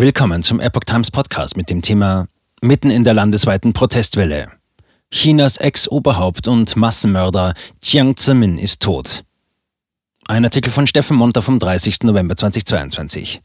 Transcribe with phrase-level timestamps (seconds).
[0.00, 2.28] Willkommen zum Epoch Times Podcast mit dem Thema
[2.60, 4.52] Mitten in der landesweiten Protestwelle.
[5.10, 9.24] Chinas Ex-Oberhaupt und Massenmörder Jiang Zemin ist tot.
[10.28, 12.04] Ein Artikel von Steffen Monter vom 30.
[12.04, 13.42] November 2022.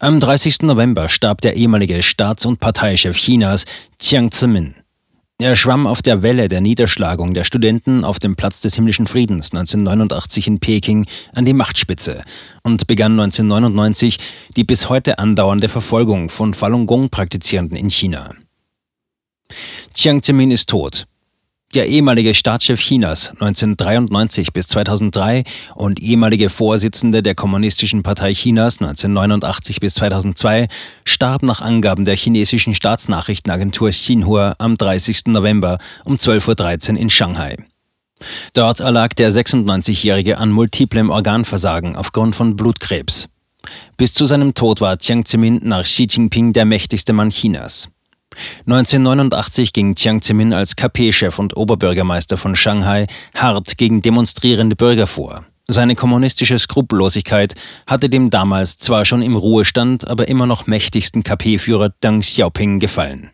[0.00, 0.62] Am 30.
[0.62, 3.66] November starb der ehemalige Staats- und Parteichef Chinas
[4.00, 4.74] Jiang Zemin.
[5.40, 9.54] Er schwamm auf der Welle der Niederschlagung der Studenten auf dem Platz des himmlischen Friedens
[9.54, 12.24] 1989 in Peking an die Machtspitze
[12.62, 14.18] und begann 1999
[14.56, 18.34] die bis heute andauernde Verfolgung von Falun Gong-Praktizierenden in China.
[19.96, 21.06] Jiang Zemin ist tot.
[21.72, 25.44] Der ehemalige Staatschef Chinas 1993 bis 2003
[25.76, 30.66] und ehemalige Vorsitzende der Kommunistischen Partei Chinas 1989 bis 2002
[31.04, 35.26] starb nach Angaben der chinesischen Staatsnachrichtenagentur Xinhua am 30.
[35.26, 37.56] November um 12.13 Uhr in Shanghai.
[38.52, 43.28] Dort erlag der 96-Jährige an multiplem Organversagen aufgrund von Blutkrebs.
[43.96, 47.88] Bis zu seinem Tod war Jiang Zemin nach Xi Jinping der mächtigste Mann Chinas.
[48.66, 55.44] 1989 ging Jiang Zemin als KP-Chef und Oberbürgermeister von Shanghai hart gegen demonstrierende Bürger vor.
[55.68, 57.54] Seine kommunistische Skrupellosigkeit
[57.86, 63.30] hatte dem damals zwar schon im Ruhestand, aber immer noch mächtigsten KP-Führer Deng Xiaoping gefallen.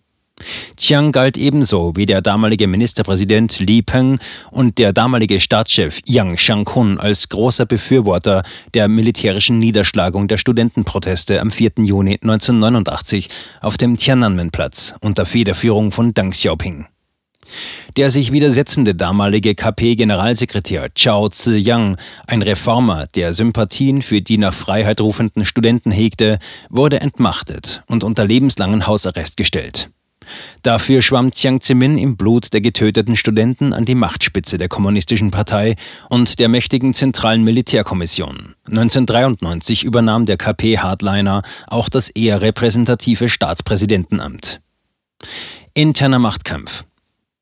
[0.77, 4.19] Chiang galt ebenso wie der damalige Ministerpräsident Li Peng
[4.51, 8.43] und der damalige Staatschef Yang Shangkun als großer Befürworter
[8.75, 11.73] der militärischen Niederschlagung der Studentenproteste am 4.
[11.79, 13.29] Juni 1989
[13.63, 16.87] auf dem Tiananmen-Platz unter Federführung von Deng Xiaoping.
[17.97, 25.01] Der sich widersetzende damalige KP-Generalsekretär Chao Zi-yang, ein Reformer, der Sympathien für die nach Freiheit
[25.01, 29.91] rufenden Studenten hegte, wurde entmachtet und unter lebenslangen Hausarrest gestellt.
[30.63, 35.77] Dafür schwamm Jiang Zemin im Blut der getöteten Studenten an die Machtspitze der Kommunistischen Partei
[36.11, 38.55] und der mächtigen Zentralen Militärkommission.
[38.69, 44.61] 1993 übernahm der KP-Hardliner auch das eher repräsentative Staatspräsidentenamt.
[45.75, 46.85] Interner Machtkampf.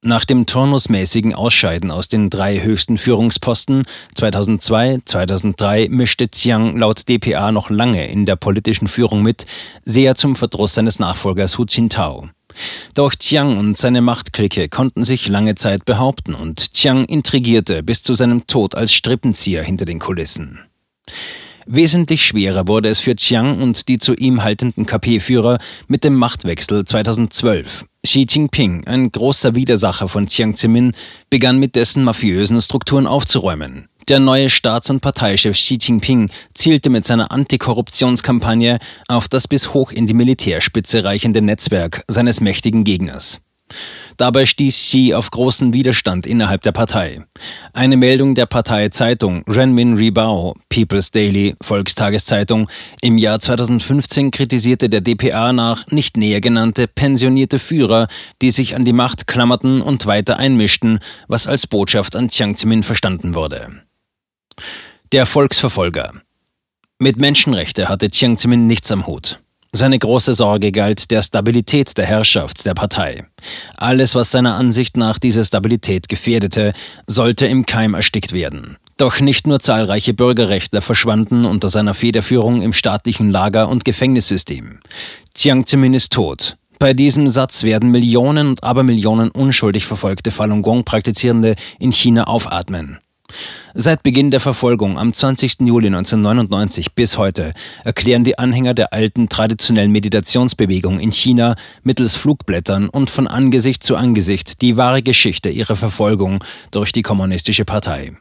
[0.06, 3.84] Nach dem turnusmäßigen Ausscheiden aus den drei höchsten Führungsposten
[4.14, 9.46] 2002, 2003 mischte Xiang laut dpa noch lange in der politischen Führung mit,
[9.82, 12.28] sehr zum Verdruss seines Nachfolgers Hu Jintao.
[12.92, 18.14] Doch Chiang und seine Machtklicke konnten sich lange Zeit behaupten und Chiang intrigierte bis zu
[18.14, 20.60] seinem Tod als Strippenzieher hinter den Kulissen.
[21.66, 25.58] Wesentlich schwerer wurde es für Chiang und die zu ihm haltenden KP-Führer
[25.88, 27.86] mit dem Machtwechsel 2012.
[28.04, 30.92] Xi Jinping, ein großer Widersacher von Jiang Zemin,
[31.30, 33.88] begann mit dessen mafiösen Strukturen aufzuräumen.
[34.08, 39.90] Der neue Staats- und Parteichef Xi Jinping zielte mit seiner Antikorruptionskampagne auf das bis hoch
[39.90, 43.40] in die Militärspitze reichende Netzwerk seines mächtigen Gegners.
[44.16, 47.24] Dabei stieß Xi auf großen Widerstand innerhalb der Partei.
[47.72, 52.68] Eine Meldung der Parteizeitung Renmin Ribao, People's Daily, Volkstageszeitung,
[53.02, 58.06] im Jahr 2015 kritisierte der DPA nach nicht näher genannte pensionierte Führer,
[58.40, 62.82] die sich an die Macht klammerten und weiter einmischten, was als Botschaft an Jiang Zemin
[62.82, 63.82] verstanden wurde.
[65.12, 66.12] Der Volksverfolger.
[67.00, 69.40] Mit Menschenrechte hatte Jiang Zemin nichts am Hut.
[69.76, 73.24] Seine große Sorge galt der Stabilität der Herrschaft der Partei.
[73.76, 76.74] Alles, was seiner Ansicht nach diese Stabilität gefährdete,
[77.08, 78.76] sollte im Keim erstickt werden.
[78.98, 84.78] Doch nicht nur zahlreiche Bürgerrechtler verschwanden unter seiner Federführung im staatlichen Lager- und Gefängnissystem.
[85.36, 86.56] Jiang Zemin ist tot.
[86.78, 93.00] Bei diesem Satz werden Millionen und Abermillionen unschuldig verfolgte Falun Gong-Praktizierende in China aufatmen.
[93.74, 95.60] Seit Beginn der Verfolgung am 20.
[95.60, 97.52] Juli 1999 bis heute
[97.84, 103.96] erklären die Anhänger der alten traditionellen Meditationsbewegung in China mittels Flugblättern und von Angesicht zu
[103.96, 108.12] Angesicht die wahre Geschichte ihrer Verfolgung durch die Kommunistische Partei.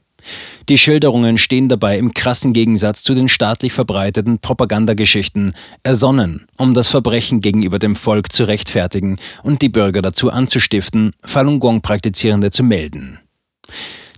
[0.69, 5.53] Die Schilderungen stehen dabei im krassen Gegensatz zu den staatlich verbreiteten Propagandageschichten,
[5.84, 11.59] ersonnen, um das Verbrechen gegenüber dem Volk zu rechtfertigen und die Bürger dazu anzustiften, Falun
[11.59, 13.19] Gong Praktizierende zu melden.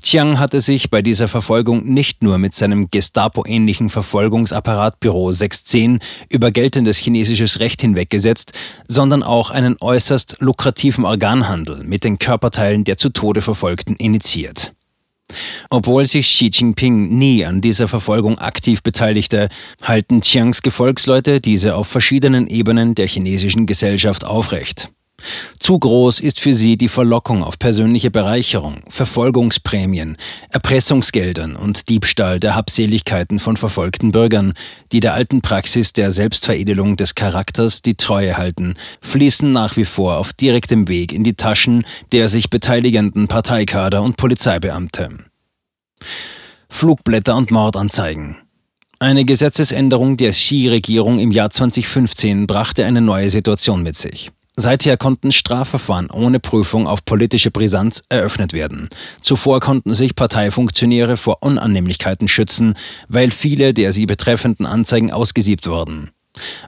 [0.05, 5.97] Chiang hatte sich bei dieser Verfolgung nicht nur mit seinem Gestapo-ähnlichen Verfolgungsapparat Büro 610
[6.29, 8.53] über geltendes chinesisches Recht hinweggesetzt,
[8.87, 14.73] sondern auch einen äußerst lukrativen Organhandel mit den Körperteilen der zu Tode Verfolgten initiiert.
[15.71, 19.49] Obwohl sich Xi Jinping nie an dieser Verfolgung aktiv beteiligte,
[19.81, 24.91] halten Chiangs Gefolgsleute diese auf verschiedenen Ebenen der chinesischen Gesellschaft aufrecht.
[25.65, 30.15] Zu groß ist für sie die Verlockung auf persönliche Bereicherung, Verfolgungsprämien,
[30.51, 34.53] Erpressungsgeldern und Diebstahl der Habseligkeiten von verfolgten Bürgern,
[34.91, 40.17] die der alten Praxis der Selbstveredelung des Charakters die Treue halten, fließen nach wie vor
[40.17, 45.09] auf direktem Weg in die Taschen der sich beteiligenden Parteikader und Polizeibeamte.
[46.69, 48.37] Flugblätter und Mordanzeigen.
[48.99, 54.29] Eine Gesetzesänderung der Xi-Regierung im Jahr 2015 brachte eine neue Situation mit sich.
[54.57, 58.87] Seither konnten Strafverfahren ohne Prüfung auf politische Brisanz eröffnet werden.
[59.21, 62.75] Zuvor konnten sich Parteifunktionäre vor Unannehmlichkeiten schützen,
[63.09, 66.11] weil viele der sie betreffenden Anzeigen ausgesiebt wurden.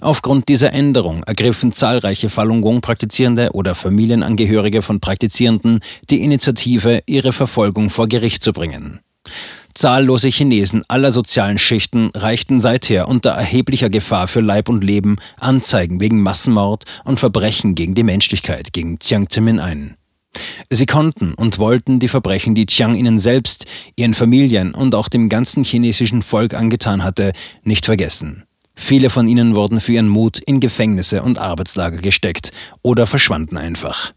[0.01, 5.79] Aufgrund dieser Änderung ergriffen zahlreiche Falun Gong-Praktizierende oder Familienangehörige von Praktizierenden
[6.09, 8.99] die Initiative, ihre Verfolgung vor Gericht zu bringen.
[9.77, 16.00] Zahllose Chinesen aller sozialen Schichten reichten seither unter erheblicher Gefahr für Leib und Leben Anzeigen
[16.00, 19.95] wegen Massenmord und Verbrechen gegen die Menschlichkeit gegen Jiang Zemin ein.
[20.71, 25.29] Sie konnten und wollten die Verbrechen, die Chiang ihnen selbst, ihren Familien und auch dem
[25.29, 28.45] ganzen chinesischen Volk angetan hatte, nicht vergessen.
[28.73, 32.51] Viele von ihnen wurden für ihren Mut in Gefängnisse und Arbeitslager gesteckt
[32.81, 34.13] oder verschwanden einfach.